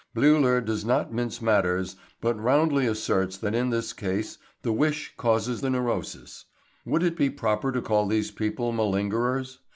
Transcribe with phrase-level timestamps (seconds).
[0.15, 5.61] Bleuler does not mince matters but roundly asserts that in this case the wish caused
[5.61, 6.45] the neurosis.
[6.85, 9.59] Would it be proper to call these people malingerers?